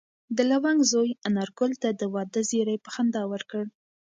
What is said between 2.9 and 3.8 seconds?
خندا ورکړ.